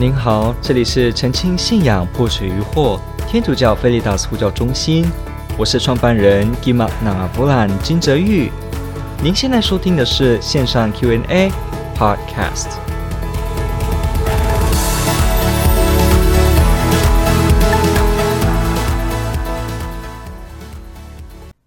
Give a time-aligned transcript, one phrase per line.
[0.00, 2.98] 您好，这里是澄清信仰破除疑惑
[3.28, 5.04] 天主教菲利达斯呼叫中心，
[5.58, 8.50] 我是创办人吉玛那布兰金泽玉。
[9.22, 11.52] 您现在收听的是线上 Q&A
[11.94, 12.78] Podcast。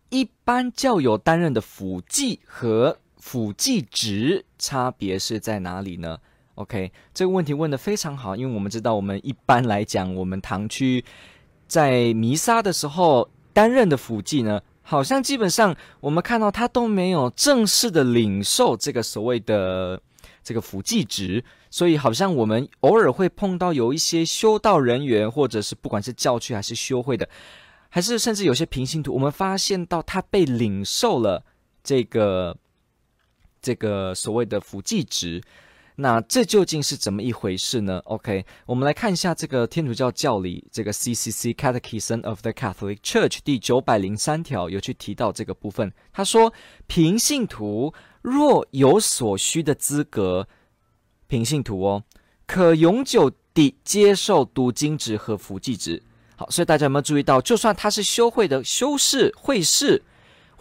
[0.10, 6.18] 一般教友担任的辅祭和辅祭职差别是在哪里呢
[6.56, 11.04] ？OK，这个问题问的非常好，因为我们知道，我们一般来讲，我们堂区
[11.68, 20.00] 在弥撒的时候担任的辅祭呢，好像基本上我们看到他都没有正式的领受这个所谓的
[20.44, 27.28] 这个辅祭职，所以好像我们偶尔会碰到有一些修道人员，或者是不管是教区还是修会的，
[27.90, 31.44] 还是甚至有些平信徒，我们发现到他被领受了
[31.84, 32.56] 这个
[33.60, 35.42] 这个所谓的辅祭职。
[35.96, 45.94] 那这究竟是怎么一回事呢？OK，我们来看一下这个天主教教理，这个 CCC Catechism of the Catholic Church 第九百零三条有去提到这个部分。
[46.12, 46.52] 他说，
[46.88, 50.48] 平信徒若有所需的资格，
[51.28, 52.04] 平信徒哦，
[52.48, 56.02] 可永久地接受读经职和辅祭职。
[56.36, 60.02] 好，所以大家有没有注意到，就算他是修会的修士、会士。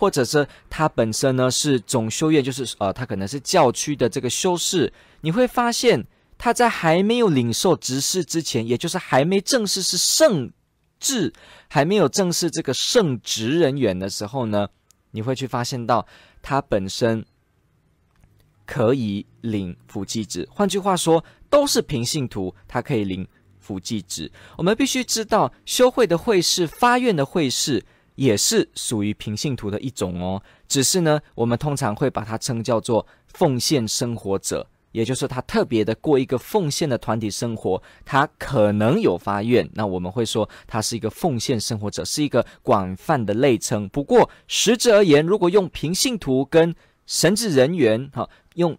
[0.03, 4.92] 或者是他本身呢是总修院，就是呃，他可能是教区的这个修士。
[5.20, 6.05] 你会发现
[6.36, 10.50] 他在还没有领受执事之前，也就是还没正式是圣
[10.98, 11.33] 职，
[11.69, 14.69] 还没有正式这个圣职人员的时候呢，
[15.12, 16.05] 你会去发现到
[16.42, 17.25] 他本身
[18.66, 20.48] 可以领辅祭职。
[20.50, 23.25] 换句话说，都是平信徒，他可以领
[23.61, 24.28] 辅祭职。
[24.59, 27.84] 我们必须知道，修会的会士、发愿的会士。
[28.14, 43.88] 也是属于平信徒的一种哦，只是呢，我们通常会把它称叫做奉献生活者，也就是他特别的过一个奉献的团体生活，他可能有发愿，那我们会说他是一个奉献生活者，是一个广泛的类称。
[43.88, 46.75] 不过实质而言，如果用平信徒跟
[47.06, 48.76] 神职人员，哈，用，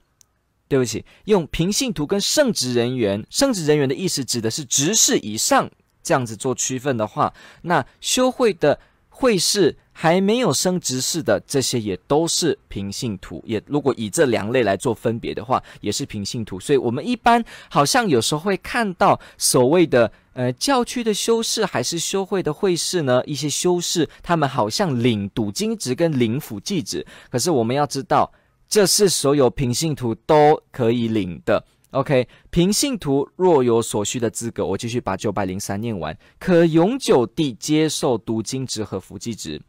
[0.68, 5.69] 对不起，用平信徒跟圣职人员，圣职人员的意思指的是执事以上
[6.03, 8.79] 这样子做区分的话，那修会的。
[9.16, 13.41] 会士还没有升执事的，这些也都是平信徒。
[13.46, 16.59] 也如果以这两类来做分别的话，也是平信徒。
[16.59, 27.06] 所以，我们一般好像有时候会看到所谓的呃教区的修士还是修会的会士呢，一些修士他们好像领读经职跟领辅祭职。
[27.29, 28.29] 可是我们要知道，
[28.68, 31.63] 这是所有平信徒都可以领的。
[31.94, 39.62] OK，平信徒若有所需的资格，我继续把九百零三念完，可永久地接受读经职和辅祭职。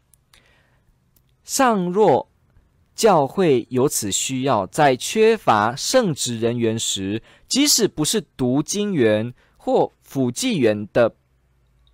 [1.43, 2.27] 尚若
[2.95, 11.15] 教会有此需要，在缺乏圣职人员时，即使不是读经员或辅祭员的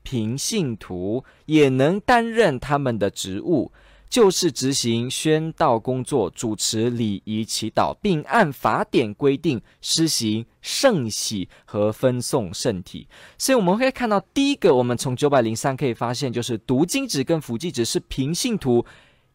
[0.02, 3.74] 平信徒，也能担任他们的职务。
[4.11, 13.07] 就是执行宣道工作、主持礼仪、祈祷，并按法典规定施行圣洗和分送圣体。
[13.38, 18.85] 所以我们会看到，第一个，我们从九百零三可以发现，就是读经纸跟辅祭纸是平信徒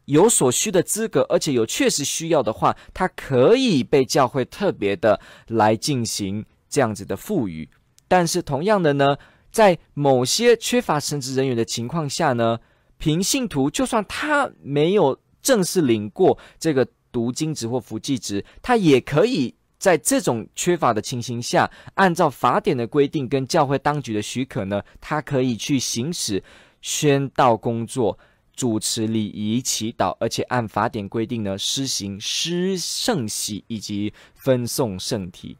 [0.04, 7.66] 有所需的资格，而且有确实需要的话，它可以被教会特别的来进行这样子的赋予。
[8.06, 9.16] 但是同样的呢，
[9.50, 12.58] 在某些缺乏神职人员的情况下呢，
[12.98, 26.42] 平信徒就算他没有正式领过这个读经职或辅祭职，他也可以在这种缺乏的情形下，按照法典的规定跟教会当局的许可呢，他可以去行使
[26.80, 28.18] 宣道工作、
[28.54, 35.56] 主持礼仪、祈祷，而且按法典规定呢，施行施圣洗以及分送圣体。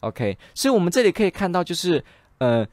[0.00, 2.04] OK，所以我们这里可以看到，就是
[2.38, 2.66] 呃。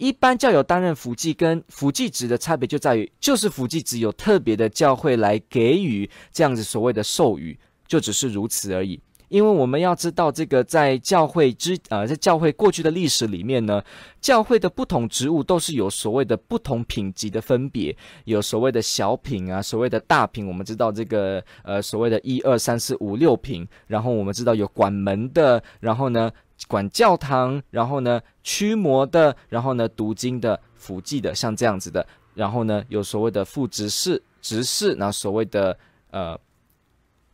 [0.00, 8.98] 一般教友担任辅祭跟辅祭职的差别就在于，就是辅祭职有特别的教会来给予这样子所谓的授予，就只是如此而已。
[9.28, 13.84] 因为我们要知道，这个在教会之呃，在教会过去的历史里面呢，
[14.22, 17.94] 教会的不同职务都是有所谓的不同品级的分别，
[18.24, 20.48] 有所谓的小品啊，所谓的大品。
[20.48, 26.32] 我们知道这个呃，所谓的一二三四五六品，然后我们知道有管门的，然后呢。
[26.68, 35.76] 管教堂，然后呢，驱魔的，然后呢，读经的、辅祭的，像这样子的，然后呢，有所谓的副执事、执事，那所谓的
[36.10, 36.38] 呃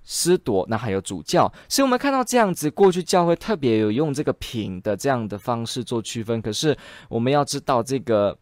[0.05, 1.53] 司铎，那还有主教。
[1.69, 6.41] 所以我们看到这样子，过去教会特别有用这个品的这样的方式做区分。
[6.41, 6.75] 可是
[7.09, 8.39] 我们要知道，这个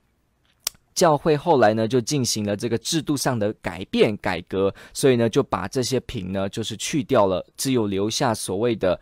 [0.95, 9.01] 教会后来呢，就进行了这个制度上的改变改革，所以呢，就把这些品呢，就是去掉了，只有留下所谓的。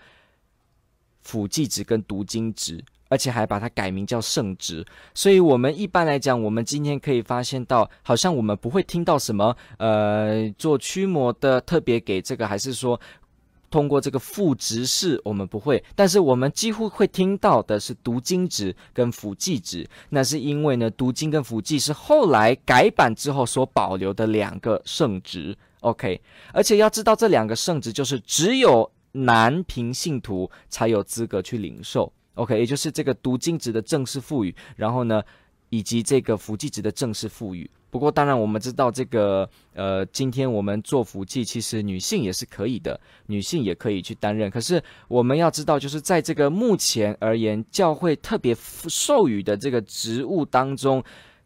[1.22, 4.84] 辅祭职跟读经职，而且还把它改名叫圣职。
[5.14, 13.00] 所以，我们一般来讲，我们今天可以发现到，好像我们不会听到什么呃做驱魔的特别给这个，还是说。
[13.70, 19.88] 通过这个副职事，我们不会，但是我们几乎会听到的是读经职跟辅祭职。
[20.10, 25.56] 那是因为呢，读经跟辅祭是后来改版之后所保留的两个圣职。
[25.80, 26.20] OK，
[26.52, 32.12] 而且要知道这两个圣职就是只有男平信徒才有资格去领受。
[32.34, 35.22] OK，也就是这个读经职的正式赋予，然后呢，
[35.68, 37.70] 以及这个辅祭职的正式赋予。
[37.90, 44.50] 不过，当然我们知道这个，呃，今天我们做辅祭，其实女性也是可以的，女性也可以去担任。
[44.50, 48.56] 可是我们要知道，就是在这个目前而言，教会特别
[48.88, 51.04] 授予的这个职务当中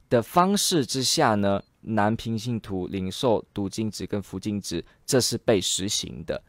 [0.08, 6.40] 的方式之下呢，男平信徒领受读经职跟辅祭职，这是被实行的。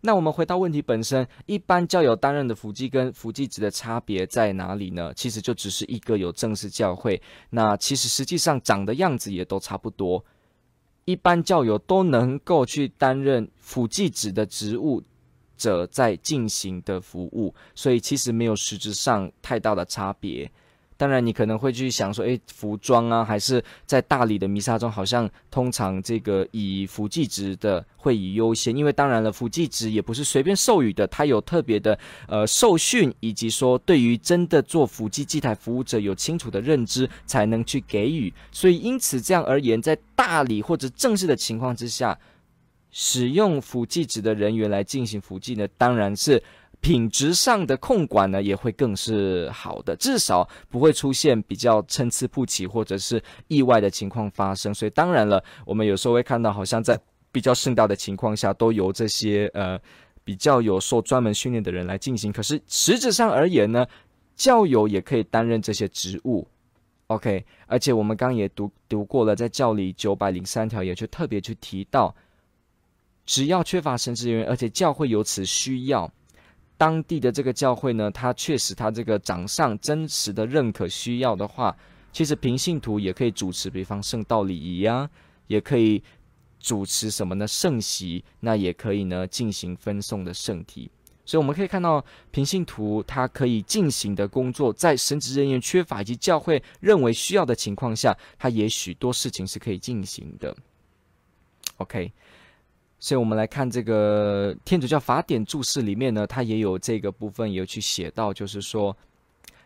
[0.00, 5.12] 那我们回到问题本身，一般教友担任的辅祭跟辅祭职的差别在哪里呢？
[5.14, 10.24] 其实就只是一个有正式教会，那其实实际上长的样子也都差不多。
[11.04, 15.02] 一般教友都能够去担任辅祭职的职务
[15.56, 20.48] 者在进行的服务，所以其实没有实质上太大的差别。
[20.98, 31.96] 当然，你可能会去想说，诶，服装啊，还是在大理的弥撒中，好像通常这个以辅祭职的会以优先，因为当然了，辅祭职也不是随便授予的，它有特别的
[32.26, 38.34] 呃受训，以及说对于真的做辅祭祭台服务者有清楚的认知，才能去给予。
[38.50, 42.18] 所以因此这样而言，在大理或者正式的情况之下，
[42.90, 46.42] 使用辅祭职的人员来进行辅祭呢，当然是。
[46.80, 54.72] 品质上的控管呢，也会更是好的，至少不会出现比较参差不齐或者是意外的情况发生。
[54.72, 56.98] 所以当然了，我们有时候会看到，好像在
[57.32, 59.78] 比较盛大的情况下，都由这些呃
[60.22, 62.32] 比较有受专门训练的人来进行。
[62.32, 63.84] 可是实质上而言呢，
[64.36, 66.46] 教友也可以担任这些职务。
[67.08, 72.14] OK，而且我们刚也读读过了，在教理九百零三条也就特别去提到，
[73.26, 76.10] 只要缺乏神职人员，而且教会有此需要。
[76.78, 81.76] 当地的这个教会呢，他确实他这个长上真实的认可需要的话，
[82.12, 85.10] 其实平信徒也可以主持，比方圣道礼仪呀，
[85.48, 86.00] 也可以
[86.60, 87.46] 主持什么呢？
[87.46, 90.88] 圣席，那也可以呢进行分送的圣体。
[91.24, 100.56] 所以我们可以看到，平信徒他可以进行的工作，在神职人员缺乏以及教会认为需要的情况下，他也许多事情是可以进行的。
[101.78, 102.12] OK。
[103.00, 108.96] 所以，我们来看这个天主教法典注释里面呢，它也有这个部分，有去写到，就是说，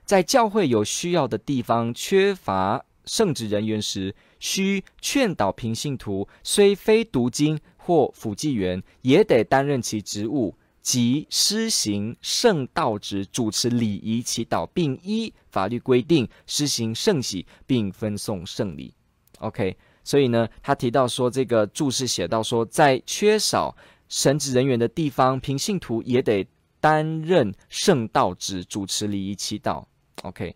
[0.05, 18.93] 在教会有需要的地方缺乏圣职人员时，需劝导平信徒，虽非读经或辅祭员，也得担任其职务，即施行圣道职，主持礼仪祈祷，并依法律规定施行圣洗，并分送圣礼。
[19.39, 19.75] OK。
[20.05, 23.77] 所以呢，他提到说，这个注释写到说，在缺少
[24.09, 26.47] 神职人员的地方，平信徒也得
[26.81, 29.85] 担任圣道职，主持礼仪祈祷。
[30.23, 30.55] OK，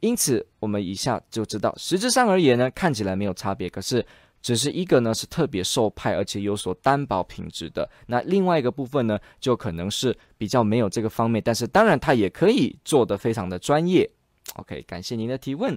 [0.00, 4.04] 因此我们以下就知道，实质上而言呢，看起来没有差别，可是
[4.40, 7.88] 只是一个呢是特别受派，而且有所担保品质的。
[8.06, 14.08] 那另外一个部分呢，就可能是比较没有这个方面，但是当然他也可以做得非常的专业。
[14.54, 15.76] OK，感谢您的提问。